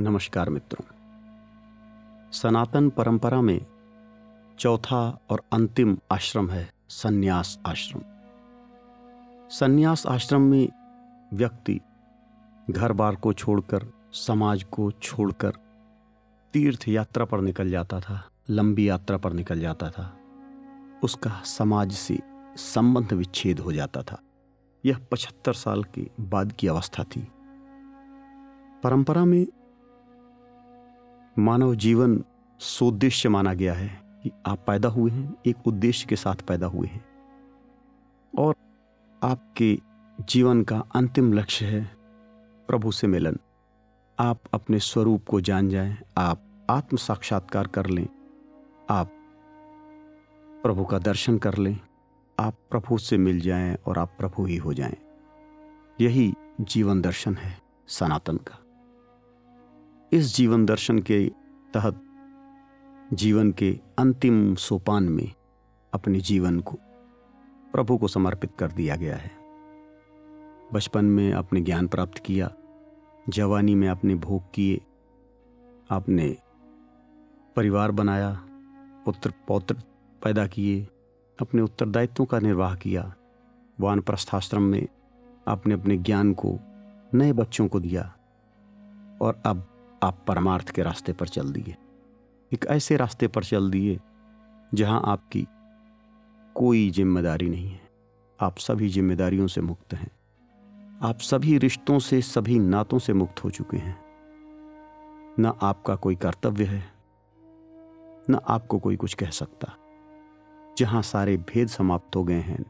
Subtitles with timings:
[0.00, 0.84] नमस्कार मित्रों।
[2.32, 3.66] सनातन परंपरा में
[4.58, 8.00] चौथा और अंतिम आश्रम है सन्यास आश्रम।
[9.48, 10.68] सन्यास आश्रम में
[11.34, 11.80] व्यक्ति
[12.70, 15.52] घर बार को छोड़कर, समाज को छोड़कर
[16.52, 20.16] तीर्थ यात्रा पर निकल जाता था, लंबी यात्रा पर निकल जाता था।
[21.02, 22.18] उसका समाज से
[22.56, 24.22] संबंध विच्छेद हो जाता था।
[24.84, 27.28] यह पचहत्तर साल के बाद की अवस्था थी।
[28.82, 29.46] परंपरा में
[31.38, 32.24] मानव जीवन
[32.58, 33.88] सोद्देश्य माना गया है
[34.22, 37.04] कि आप पैदा हुए हैं एक उद्देश्य के साथ पैदा हुए हैं।
[38.38, 38.54] और
[39.22, 39.78] आपके
[40.20, 41.84] जीवन का अंतिम लक्ष्य है
[42.68, 43.38] प्रभु से मिलन।
[44.18, 48.08] आप अपने स्वरूप को जान जाएँ, आप आत्म साक्षात्कार कर लें
[48.90, 49.10] आप
[50.62, 51.78] प्रभु का दर्शन कर लें
[52.38, 54.96] आप प्रभु से मिल जाएँ और आप प्रभु ही हो जाएँ।
[56.00, 57.58] यही जीवन दर्शन है
[57.88, 58.63] सनातन का।
[60.14, 61.28] इस जीवन दर्शन के
[61.74, 62.00] तहत
[63.12, 65.32] जीवन के अंतिम सोपान में
[65.94, 66.78] अपने जीवन को
[67.72, 69.30] प्रभु को समर्पित कर दिया गया है।
[70.72, 72.52] बचपन में आपने ज्ञान प्राप्त किया,
[73.28, 74.80] जवानी में आपने भोग किए,
[75.90, 76.36] आपने
[77.56, 78.46] परिवार बनाया
[79.04, 79.74] पुत्र पौत्र
[80.24, 80.88] पैदा किए,
[81.40, 83.14] अपने उत्तरदायित्वों का निर्वाह किया,
[83.80, 84.86] वान प्रस्थाश्रम में
[85.48, 86.58] आपने अपने ज्ञान को
[87.14, 88.14] नए बच्चों को दिया
[89.22, 89.70] और अब
[90.04, 91.76] आप परमार्थ के रास्ते पर चल दिए।
[92.52, 93.98] एक ऐसे रास्ते पर चल दिए,
[94.74, 95.46] जहाँ आपकी
[96.56, 97.80] कोई ज़िम्मेदारी नहीं है।
[98.40, 100.10] आप सभी जिम्मेदारियों से मुक्त हैं।
[101.02, 103.96] आप सभी रिश्तों से, सभी नातों से मुक्त हो चुके हैं।
[105.40, 106.84] न आपका कोई कर्तव्य है,
[108.30, 109.72] न आपको कोई कुछ कह सकता।
[110.78, 112.64] जहाँ सारे भेद समाप्त हो गए हैं,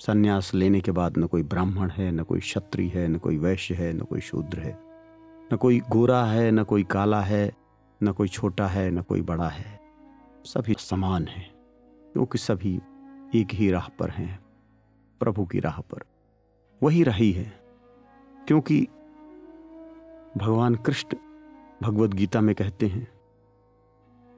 [0.00, 3.74] सन्यास लेने के बाद न कोई ब्राह्मण है, न कोई क्षत्रिय है, न कोई वैश्य
[3.74, 4.87] है, न कोई शूद्र है।
[5.52, 7.52] न कोई गोरा है, न कोई काला है,
[8.00, 9.80] न कोई छोटा है, न कोई बड़ा है।
[10.44, 11.50] सभी समान हैं,
[12.12, 12.74] क्योंकि सभी
[13.34, 14.38] एक ही राह पर हैं,
[15.20, 16.04] प्रभु की राह पर।
[16.82, 17.52] वही रही है,
[18.46, 18.80] क्योंकि
[20.36, 21.16] भगवान कृष्ण
[21.82, 23.06] भगवत गीता में कहते हैं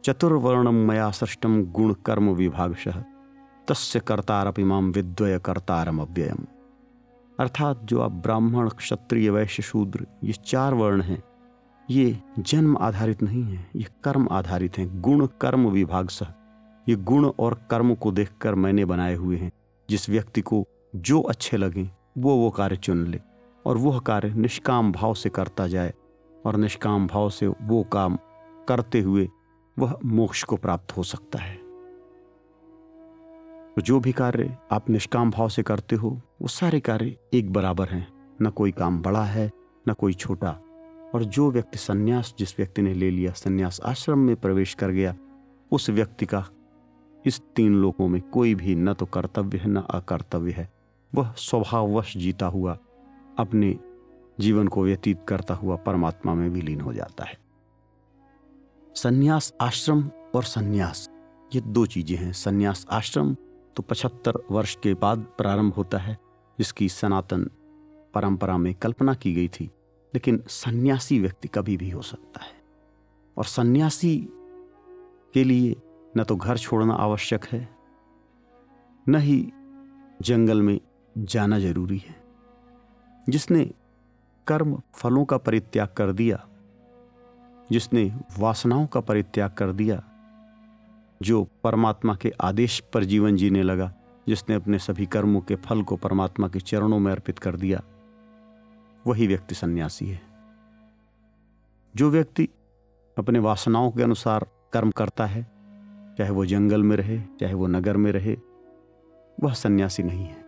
[0.05, 2.89] चतुर्वर्णम मया सृष्टम गुण कर्म विभागश,
[3.69, 6.47] तस्य कर्तारपि माम विद्वय कर्तारम अव्ययम
[7.41, 11.23] अर्थात जो आप ब्राह्मण, क्षत्रिय, वैश्य, शूद्र, ये चार वर्ण हैं,
[11.91, 16.27] ये जन्म आधारित नहीं है, ये कर्म आधारित हैं, गुण कर्म विभाग सह
[16.89, 19.51] ये गुण और कर्म को देखकर मैंने बनाए हुए हैं,
[19.89, 20.65] जिस व्यक्ति को
[20.97, 23.21] जो अच्छे लगें, वो वो कार्य चुन ले,
[23.67, 25.95] और वह कार्य निष्काम भाव से करता जाए,
[26.47, 28.19] और निष्काम भाव से वो काम
[28.69, 29.29] करते हुए
[29.79, 31.60] वह मोक्ष को प्राप्त हो सकता है।
[33.81, 37.89] तो जो भी कार्य आप निष्काम भाव से करते हो, वो सारे कार्य एक बराबर
[37.89, 39.51] हैं। न कोई काम बड़ा है,
[39.89, 40.51] न कोई छोटा।
[41.15, 45.17] और जो व्यक्ति सन्यास, जिस व्यक्ति ने ले लिया, सन्यास आश्रम में प्रवेश कर गया,
[45.73, 46.47] उस व्यक्ति का
[47.27, 50.73] इस तीन लोकों में कोई भी न तो कर्तव्य है, न अकर्तव्य है।
[51.15, 52.79] वह स्वभाववश जीता हुआ,
[53.39, 53.79] अपने
[54.41, 57.39] जीवन को व्यतीत करता हुआ परमात्मा में विलीन हो जाता है।
[58.95, 61.11] सन्यास आश्रम और सन्यास,
[61.55, 63.37] ये दो चीज़ें हैं। सन्यास आश्रम
[63.77, 66.19] तो पचहत्तर वर्ष के बाद प्रारंभ होता है,
[66.59, 67.51] जिसकी सनातन
[68.15, 69.65] परंपरा में कल्पना की गई थी,
[70.15, 72.53] लेकिन सन्यासी व्यक्ति कभी भी हो सकता है।
[73.39, 74.29] और सन्यासी
[75.35, 75.77] के लिए
[76.17, 77.69] न तो घर छोड़ना आवश्यक है,
[79.09, 79.53] न ही
[80.23, 80.81] जंगल में
[81.19, 82.23] जाना ज़रूरी है।
[83.29, 83.75] जिसने
[84.47, 86.47] कर्म फलों का परित्याग कर दिया,
[87.73, 90.10] जिसने वासनाओं का परित्याग कर दिया
[91.23, 93.95] जो परमात्मा के आदेश पर जीवन जीने लगा,
[94.29, 97.83] जिसने अपने सभी कर्मों के फल को परमात्मा के चरणों में अर्पित कर दिया,
[99.07, 100.23] वही व्यक्ति सन्यासी है।
[101.97, 102.49] जो व्यक्ति
[103.19, 105.43] अपने वासनाओं के अनुसार कर्म करता है,
[106.19, 108.37] चाहे वो जंगल में रहे, चाहे वो नगर में रहे,
[109.41, 110.45] वह सन्यासी नहीं है।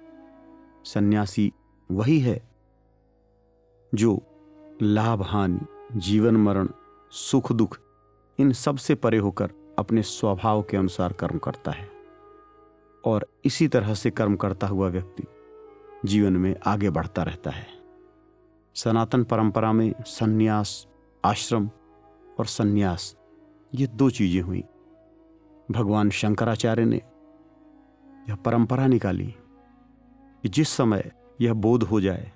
[0.85, 1.53] सन्यासी
[1.91, 2.49] वही है
[3.95, 4.23] जो
[4.83, 5.61] लाभ, हानि,
[5.93, 6.69] जीवन, मरण,
[7.11, 7.79] सुख, दुख
[8.39, 11.89] इन सबसे परे होकर अपने स्वभाव के अनुसार कर्म करता है
[13.05, 15.25] और इसी तरह से कर्म करता हुआ व्यक्ति
[16.05, 17.67] जीवन में आगे बढ़ता रहता है।
[18.77, 20.87] सनातन परंपरा में सन्यास,
[21.25, 21.71] आश्रम
[22.39, 23.17] और सन्यास,
[23.73, 24.63] ये दो चीज़ें हुई।
[25.71, 27.01] भगवान शंकराचार्य ने
[28.29, 29.35] यह परंपरा निकाली
[30.45, 31.11] कि जिस समय
[31.41, 32.33] यह बोध हो जाए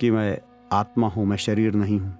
[0.00, 0.38] कि मैं
[0.72, 2.16] आत्मा हूँ, मैं शरीर नहीं हूँ,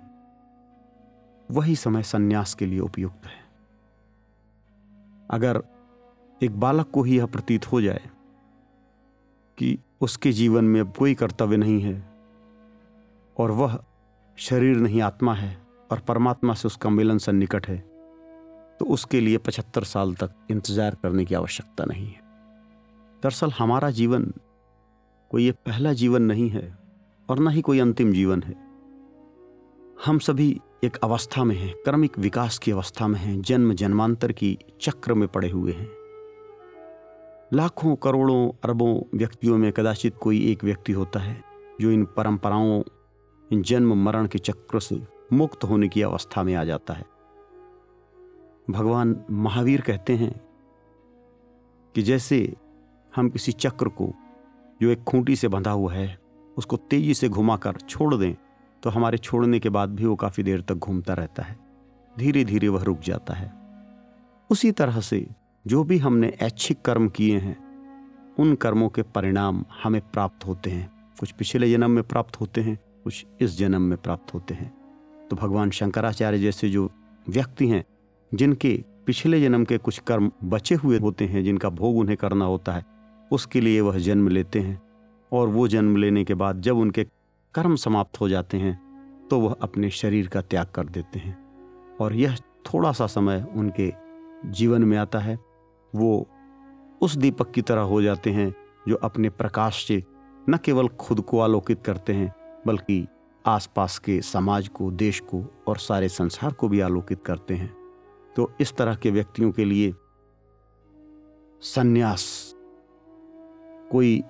[1.49, 3.44] वही समय सन्यास के लिए उपयुक्त है।
[5.31, 5.63] अगर
[6.41, 8.11] एक बालक को ही यह प्रतीत हो जाए
[9.59, 11.95] कि उसके जीवन में अब कोई कर्तव्य नहीं है
[13.37, 13.79] और वह
[14.39, 15.57] शरीर नहीं, आत्मा है
[15.93, 17.79] और परमात्मा से उसका मिलन सन्निकट है
[18.81, 22.21] तो उसके लिए पचहत्तर साल तक इंतज़ार करने की आवश्यकता नहीं है।
[23.23, 24.33] दरअसल हमारा जीवन
[25.31, 26.67] कोई ये पहला जीवन नहीं है
[27.29, 28.64] और ना ही कोई अंतिम जीवन है।
[30.03, 34.59] हम सभी एक अवस्था में हैं, क्रमिक विकास की अवस्था में हैं, जन्म जन्मांतर की
[34.81, 35.89] चक्र में पड़े हुए हैं।
[37.53, 41.45] लाखों, करोड़ों, अरबों व्यक्तियों में कदाचित कोई एक व्यक्ति होता है,
[41.81, 42.83] जो इन परंपराओं,
[43.53, 45.03] इन जन्म मरण के चक्र से
[45.33, 47.07] मुक्त होने की अवस्था में आ जाता है।
[48.71, 50.41] भगवान महावीर कहते हैं
[51.95, 52.55] कि जैसे
[53.17, 54.13] हम किसी चक्र को,
[54.83, 56.19] जो एक खूंटी से बंधा हुआ है,
[56.57, 58.35] उसको तेज़ी से घुमाकर छोड़ दें
[58.85, 61.57] तो हमारे छोड़ने के बाद भी वो काफ़ी देर तक घूमता रहता है।
[62.19, 63.53] धीरे धीरे वह रुक जाता है।
[64.51, 65.27] उसी तरह से
[65.67, 67.57] जो भी हमने ऐच्छिक कर्म किए हैं,
[68.39, 72.79] उन कर्मों के परिणाम हमें प्राप्त होते हैं। कुछ पिछले जन्म में प्राप्त होते हैं,
[73.05, 74.75] कुछ इस जन्म में प्राप्त होते हैं।
[75.31, 76.91] तो भगवान शंकराचार्य जैसे जो
[77.29, 77.85] व्यक्ति हैं,
[78.35, 82.73] जिनके पिछले जन्म के कुछ कर्म बचे हुए होते हैं, जिनका भोग उन्हें करना होता
[82.73, 82.85] है,
[83.33, 84.83] उसके लिए वह जन्म लेते हैं।
[85.33, 87.07] और वो जन्म लेने के बाद जब उनके
[87.55, 88.85] कर्म समाप्त हो जाते हैं
[89.31, 92.37] तो वह अपने शरीर का त्याग कर देते हैं। और यह
[92.67, 93.93] थोड़ा सा समय उनके
[94.51, 95.39] जीवन में आता है।
[95.95, 96.29] वो
[97.01, 98.55] उस दीपक की तरह हो जाते हैं,
[98.89, 100.03] जो अपने प्रकाश से
[100.49, 102.35] न केवल खुद को आलोकित करते हैं,
[102.67, 103.07] बल्कि
[103.47, 107.75] आसपास के समाज को, देश को और सारे संसार को भी आलोकित करते हैं।
[108.37, 109.95] तो इस तरह के व्यक्तियों के लिए
[111.61, 112.55] सन्यास
[113.93, 114.23] कोई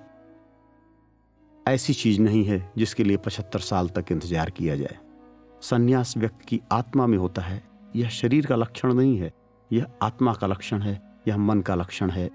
[1.67, 4.97] ऐसी चीज़ नहीं है जिसके लिए पचहत्तर साल तक इंतज़ार किया जाए।
[5.61, 7.63] सन्यास व्यक्ति की आत्मा में होता है
[7.95, 9.31] यह शरीर का लक्षण नहीं है
[9.71, 12.29] यह आत्मा का लक्षण है यह मन का लक्षण है।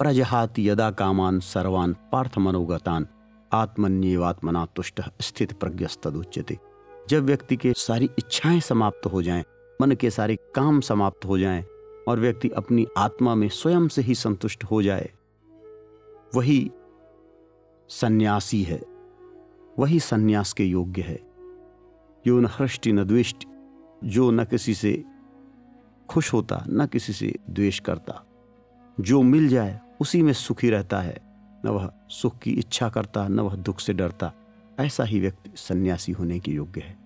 [0.00, 3.06] प्रजहात यदा कामान सर्वान पार्थ मनोगतान
[3.52, 6.58] आत्मन्यवात्मना तुष्ट स्थित प्रज्ञस्तुच्यते
[7.08, 9.44] जब व्यक्ति के सारी इच्छाएँ समाप्त हो जाएँ,
[9.82, 11.64] मन के सारे काम समाप्त हो जाएँ
[12.08, 15.10] और व्यक्ति अपनी आत्मा में स्वयं से ही संतुष्ट हो जाए
[16.34, 16.70] वही
[18.00, 18.82] सन्यासी है।
[19.78, 21.20] वही सन्यास के योग्य है।
[22.26, 23.46] जो न हृष्टि, न द्वेष्टि,
[24.04, 25.04] जो न किसी से
[26.08, 28.26] खुश होता, न किसी से द्वेष करता।
[29.00, 31.18] जो मिल जाए, उसी में सुखी रहता है।
[31.64, 34.32] न वह सुख की इच्छा करता, न वह दुख से डरता।
[34.80, 36.98] ऐसा ही व्यक्ति सन्यासी होने के योग्य है।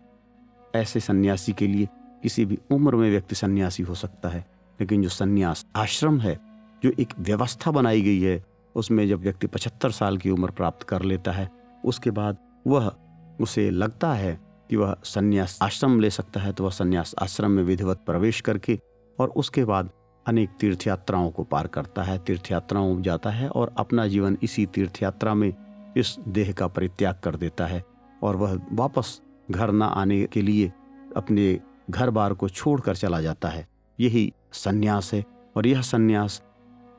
[0.75, 1.89] ऐसे सन्यासी के लिए
[2.23, 4.47] किसी भी उम्र में व्यक्ति सन्यासी हो सकता है।
[4.81, 6.41] लेकिन जो सन्यास आश्रम है,
[6.85, 11.03] जो एक व्यवस्था बनाई गई है उसमें जब व्यक्ति पचहत्तर साल की उम्र प्राप्त कर
[11.03, 11.51] लेता है,
[11.85, 12.37] उसके बाद
[12.67, 12.93] वह,
[13.41, 14.41] उसे लगता है
[14.71, 18.81] कि वह सन्यास आश्रम ले सकता है तो वह सन्यास आश्रम में विधिवत प्रवेश करके
[19.21, 19.91] और उसके बाद
[20.27, 24.67] अनेक तीर्थ यात्राओं को पार करता है तीर्थ यात्राओं जाता है और अपना जीवन इसी
[24.67, 25.55] तीर्थ यात्रा में
[25.97, 27.85] इस देह का परित्याग कर देता है
[28.23, 29.21] और वह वापस
[29.51, 30.73] घर न आने के लिए
[31.17, 33.69] अपने घर बार को छोड़कर चला जाता है।
[34.01, 35.25] यही सन्यास है
[35.57, 36.43] और यह सन्यास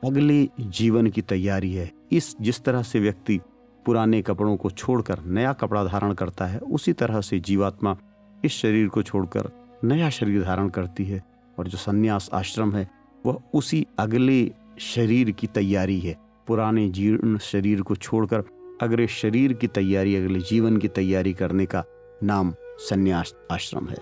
[0.04, 3.40] अगले जीवन की तैयारी है। इस जिस तरह से व्यक्ति
[3.86, 7.96] पुराने कपड़ों को छोड़कर नया कपड़ा धारण करता है, उसी तरह से जीवात्मा
[8.44, 9.50] इस शरीर को छोड़कर
[9.84, 11.24] नया शरीर धारण करती है
[11.58, 12.90] और जो सन्यास आश्रम है,
[13.26, 16.16] वह उसी अगले शरीर की तैयारी है।
[16.46, 18.44] पुराने जीर्ण शरीर को छोड़कर
[18.82, 21.84] अगले शरीर की तैयारी, अगले जीवन की तैयारी करने का
[22.22, 23.98] नाम संन्यास आश्रम है।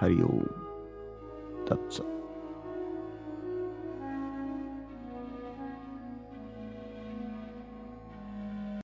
[0.00, 0.40] हरिओम
[1.66, 2.14] तत्सत।